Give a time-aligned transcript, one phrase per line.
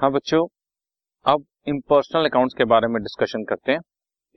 [0.00, 0.46] हाँ बच्चों,
[1.26, 3.80] अब इम्पर्सनल अकाउंट्स के बारे में डिस्कशन करते हैं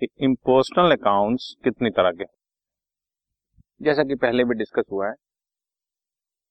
[0.01, 2.25] कि इम्पर्सनल अकाउंट्स कितनी तरह के
[3.81, 5.13] जैसा कि पहले भी डिस्कस हुआ है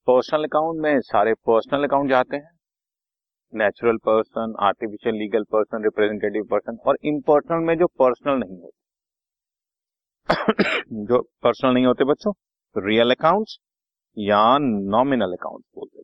[0.09, 2.51] पर्सनल अकाउंट में सारे पर्सनल अकाउंट जाते हैं।
[3.53, 8.77] Natural person artificial legal person representative person और इम्पर्सनल में जो पर्सनल नहीं होते
[11.05, 12.33] जो पर्सनल नहीं होते बच्चों
[12.77, 13.59] रियल अकाउंट्स
[14.19, 16.02] या नॉमिनल अकाउंट बोलते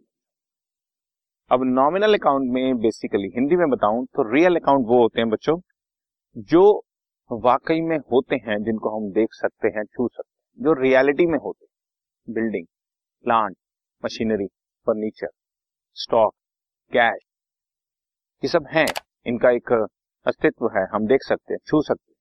[1.50, 5.56] अब नॉमिनल अकाउंट में बेसिकली हिंदी में बताऊँ तो रियल अकाउंट वो होते हैं बच्चों,
[6.36, 6.62] जो
[7.30, 11.38] वाकई में होते हैं, जिनको हम देख सकते हैं, छू सकते हैं, जो रियलिटी में
[11.38, 11.66] होते
[12.28, 12.66] building
[13.24, 13.56] plant
[14.02, 14.46] machinery
[14.86, 15.28] furniture
[15.96, 16.34] stock
[16.92, 17.20] cash
[18.42, 18.86] ये सब हैं।
[19.26, 19.72] इनका एक
[20.26, 22.16] अस्तित्व है, हम देख सकते हैं, छू सकते हैं।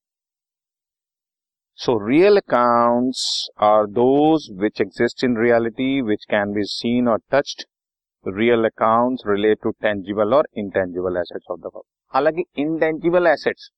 [1.80, 7.64] So real accounts are those which exist in reality which can be seen और touched
[8.28, 11.82] real accounts relate to tangible और इंटेंजिबल एसेट्स ऑफ़ द
[12.14, 13.70] हालाँकि intangible assets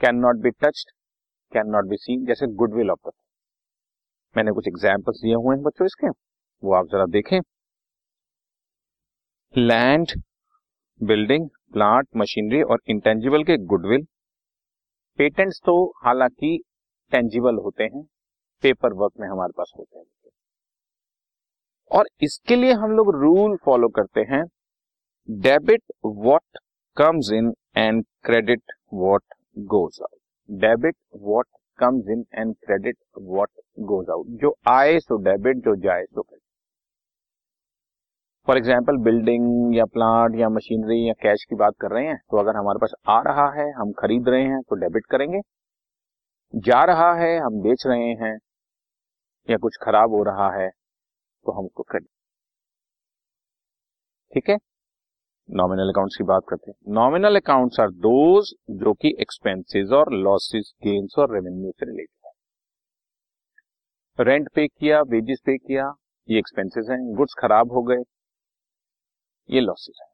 [0.00, 0.90] can not be touched
[1.52, 3.12] can not be seen जैसे goodwill of the
[4.34, 6.08] मैंने कुछ examples दिए हुए हैं बच्चों इसके।
[6.62, 7.38] वो आप जरा देखें।
[9.54, 10.12] लैंड
[11.00, 14.06] बिल्डिंग प्लांट मशीनरी और इंटेंजिबल के गुडविल
[15.18, 16.58] पेटेंट्स तो हालाँकि
[17.12, 18.02] टेंजिबल होते हैं
[18.62, 20.04] पेपर वर्क में हमारे पास होते हैं।
[21.90, 24.42] और इसके लिए हम लोग रूल फॉलो करते हैं
[25.28, 26.58] debit what
[26.96, 29.34] comes in and credit what
[29.74, 31.46] goes out debit what
[31.78, 33.50] comes in and credit what
[33.82, 36.42] goes out जो आए सो डेबिट जो जाए सो क्रेडिट
[38.48, 42.38] फॉर एग्ज़ाम्पल बिल्डिंग या प्लांट या मशीनरी या कैश की बात कर रहे हैं तो
[42.38, 45.40] अगर हमारे पास आ रहा है, हम खरीद रहे हैं तो डेबिट करेंगे.
[46.54, 48.36] जा रहा है, हम बेच रहे हैं,
[49.48, 50.68] या कुछ खराब हो रहा है
[51.46, 51.98] तो हम उसको
[54.32, 54.56] ठीक है?
[55.50, 60.72] नॉमिनल अकाउंट्स की बात करते हैं। नॉमिनल अकाउंट्स आर दोज जो कि एक्सपेंसेस और लॉसेस
[60.84, 62.32] गेन्स और रेवेन्यू से रिलेटेड है।
[64.24, 65.92] रेंट पे किया वेजेस पे किया,
[66.28, 68.02] ये एक्सपेंसेस हैं। गुड्स खराब हो गए,
[69.50, 70.08] ये लॉसेस हैं।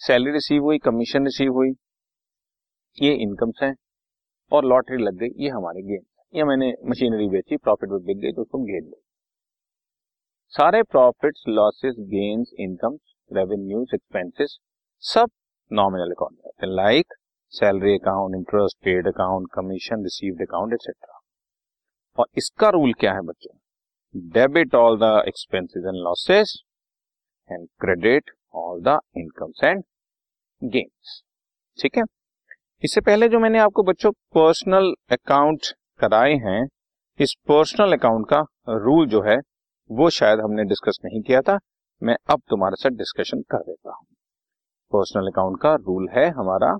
[0.00, 1.70] सैलरी रिसीव हुई कमीशन रिसीव हुई,
[3.02, 3.74] ये इनकम्स हैं।
[4.52, 8.42] और लॉटरी लग गई, ये हमारे गेन या मैंने मशीनरी बेची प्रॉफिट बिक गई तो
[8.42, 9.00] उसको गेन लो
[10.52, 12.94] सारे profits losses gains income
[13.30, 14.56] revenues expenses
[15.02, 15.28] सब
[15.70, 17.14] नॉमिनल अकाउंट में होते हैं। Like
[17.52, 21.18] salary account interest paid account commission received account etcetera
[22.18, 23.54] और इसका रूल क्या है बच्चों?
[24.14, 26.56] Debit all the expenses and losses
[27.50, 29.82] and credit all the incomes and
[30.62, 31.22] gains
[31.78, 32.04] ठीक है?
[32.82, 36.66] इससे पहले जो मैंने आपको बच्चों पर्सनल अकाउंट कराए हैं,
[37.20, 39.38] इस पर्सनल अकाउंट का रूल जो है
[39.90, 41.58] वो शायद हमने डिस्कस नहीं किया था।
[42.02, 44.06] मैं अब तुम्हारे साथ डिस्कशन कर देता हूँ।
[44.92, 46.76] पर्सनल अकाउंट का रूल है हमारा।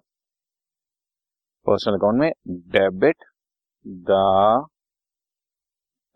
[1.66, 3.24] पर्सनल अकाउंट में debit
[4.08, 4.68] the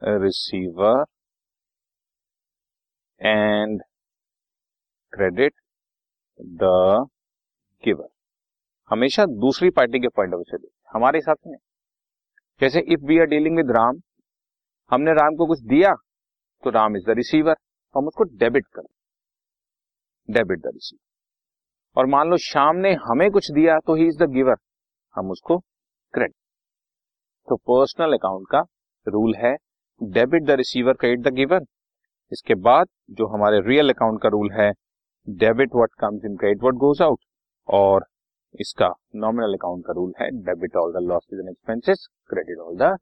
[0.03, 1.05] receiver
[3.21, 3.83] and
[5.13, 5.55] credit
[6.41, 6.71] the
[7.85, 8.09] giver
[8.91, 11.57] हमेशा दूसरी पार्टी के पॉइंट ऑफ़ व्यू से हमारे हिसाब से
[12.61, 14.01] जैसे if we are dealing with Ram,
[14.91, 15.93] हमने राम को कुछ दिया
[16.65, 17.57] तो राम इज़ द रिसीवर
[17.95, 18.83] हम उसको डेबिट कर।
[20.29, 24.31] डेबिट द रिसीवर और मान लो श्याम ने हमें कुछ दिया तो ही इज़ द
[24.31, 24.57] गिवर
[25.15, 25.59] हम उसको
[26.15, 26.35] क्रेडिट
[27.49, 28.61] तो पर्सनल अकाउंट का
[29.07, 29.55] रूल है
[30.01, 31.65] debit the receiver credit the giver
[32.33, 34.71] इसके बाद जो हमारे रियल अकाउंट का रूल है
[35.29, 37.21] debit what comes in credit what goes out
[37.69, 38.07] और
[38.61, 42.95] इसका नॉमिनल अकाउंट का रूल है debit all the losses and expenses credit all the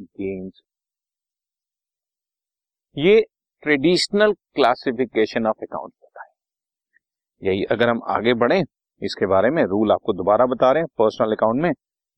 [0.00, 0.62] gains
[2.96, 3.20] ये
[3.62, 6.30] ट्रेडिशनल क्लासिफिकेशन ऑफ़ अकाउंट बताए
[7.42, 8.62] यही अगर हम आगे बढ़े,
[9.02, 11.72] इसके बारे में रूल आपको दोबारा बता रहे हैं, पर्सनल अकाउंट में,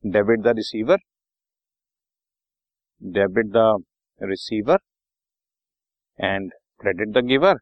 [0.05, 0.99] debit the receiver,
[3.03, 3.83] debit the
[4.21, 4.79] receiver
[6.19, 7.59] and credit the giver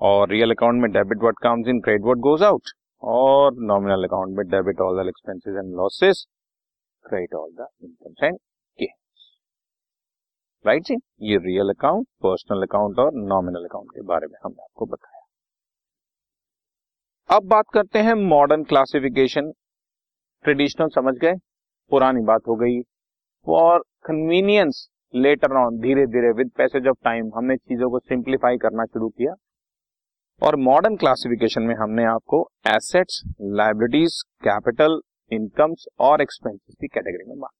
[0.00, 2.70] और रियल अकाउंट में debit what comes in credit what goes out
[3.02, 6.26] और नॉमिनल अकाउंट में debit all the expenses and losses
[7.04, 8.38] credit all the incomes and
[10.64, 14.86] right जी ये real account personal account और nominal account के बारे में हमने आपको
[14.86, 15.20] बताया।
[17.28, 19.50] अब बात करते हैं मॉडर्न क्लासिफिकेशन
[20.44, 21.32] ट्रेडिशनल समझ गए?
[21.90, 22.80] पुरानी बात हो गई।
[23.46, 28.84] फॉर कन्वीनियंस लेटर ऑन धीरे धीरे विद पैसेज ऑफ़ टाइम हमने चीज़ों को सिंप्लीफाई करना
[28.84, 29.34] शुरू किया।
[30.42, 35.00] और मॉडर्न क्लासिफिकेशन में हमने आपको एसेट्स लाइबिलिटीज कैपिटल
[35.32, 37.52] इनकम्स और एक्सपेंसेस की कैटेगरी में बांट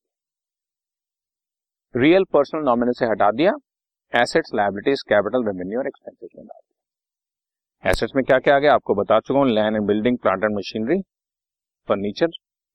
[1.95, 3.53] रियल पर्सनल नॉमिनल से हटा दिया
[4.13, 8.75] एसेट्स लाइबिलिटीज कैपिटल रेवेन्यू और एक्सपेंसेस में डाल दिया। एसेट्स में क्या क्या आ गया?
[8.75, 11.01] आपको बता चुका हूँ land and building plant and machinery
[11.89, 12.29] furniture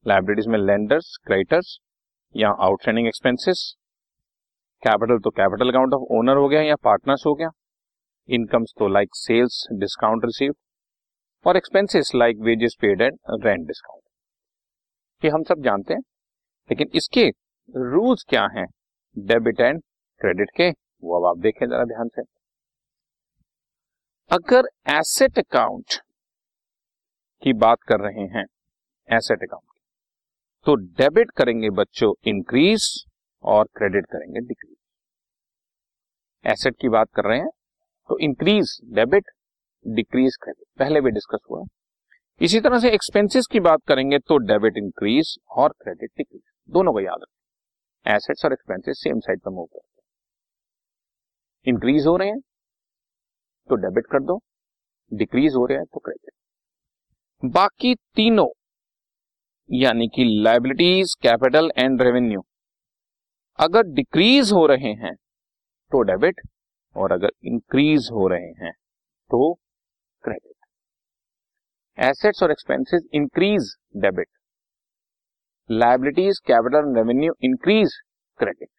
[0.06, 1.78] liabilities में लैंडर्स क्रेडिटर्स
[2.36, 3.64] या आउटस्टैंडिंग एक्सपेंसेस
[4.84, 7.50] कैपिटल तो कैपिटल अकाउंट ऑफ़ ओनर हो गया या पार्टनर्स हो गया
[8.30, 10.54] इनकम्स तो लाइक सेल्स डिस्काउंट रिसीव
[11.46, 16.02] और expenses like wages paid and rent discount ये हम सब जानते हैं,
[16.70, 17.30] लेकिन इसके
[17.70, 18.66] रूल्स क्या हैं?
[19.18, 19.82] डेबिट एंड
[20.22, 22.22] क्रेडिट के, वो अब आप देखें जरा ध्यान से।
[24.32, 25.94] अगर एसेट अकाउंट
[27.44, 28.46] की बात कर रहे हैं,
[29.10, 29.64] एसेट अकाउंट
[30.66, 32.88] तो डेबिट करेंगे बच्चों इंक्रीज
[33.44, 34.76] और क्रेडिट करेंगे डिक्रीज।
[36.46, 37.50] एसेट की बात कर रहे हैं
[38.10, 39.32] तो इंक्रीज डेबिट,
[39.86, 41.64] डिक्रीज क्रेडिट, पहले भी डिस्कस हुआ।
[42.42, 47.00] इसी तरह से एक्सपेंसेस की बात करेंगे तो डेबिट इंक्रीज और क्रेडिट डिक्रीज, दोनों को
[47.00, 47.35] याद रखें।
[48.06, 50.04] एसेट्स और एक्सपेंसेस सेम साइड पर मूव करते हैं।
[51.66, 52.40] इंक्रीज हो रहे हैं
[53.70, 54.40] तो डेबिट कर दो।
[55.12, 56.32] डिक्रीज हो रहे हैं तो क्रेडिट
[57.44, 58.48] बाकी तीनों,
[59.70, 62.42] यानी कि लाइबिलिटीज कैपिटल एंड रेवेन्यू
[63.60, 65.14] अगर डिक्रीज हो रहे हैं
[65.92, 66.42] तो डेबिट
[66.96, 68.72] और अगर इंक्रीज हो रहे हैं
[69.32, 69.54] तो
[70.24, 70.56] क्रेडिट
[71.98, 74.28] एसेट्स और expenses increase debit
[75.70, 77.94] liabilities capital revenue increase
[78.40, 78.70] credit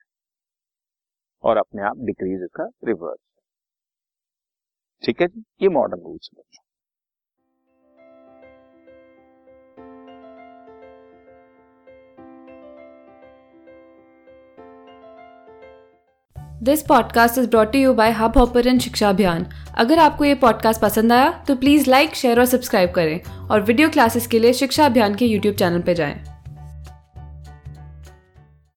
[1.44, 3.18] और अपने आप डिक्रीज इसका रिवर्स
[5.02, 5.26] ठीक है
[5.62, 6.62] ये मॉडर्न रूल्स बच्चों।
[16.62, 19.46] This podcast is brought you by Hubhopper शिक्षा अभियान
[19.78, 23.88] अगर आपको ये पॉडकास्ट पसंद आया तो प्लीज़ लाइक शेयर और सब्सक्राइब करें और वीडियो
[23.88, 26.35] क्लासेस के लिए शिक्षा अभियान के यूट्यूब चैनल पर जाएँ।